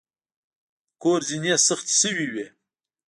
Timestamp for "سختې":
1.67-1.93